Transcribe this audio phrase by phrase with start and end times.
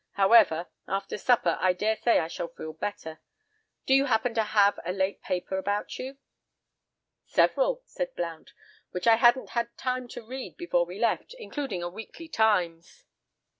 [0.13, 3.19] However, after supper, I daresay I shall feel better.
[3.85, 6.17] Do you happen to have a late paper about you?"
[7.27, 8.53] "Several," said Blount,
[8.89, 13.05] "which I hadn't time to read before we left, including a Weekly Times."